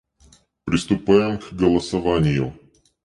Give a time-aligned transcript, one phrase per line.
[0.63, 2.55] Приступаем к голосованию.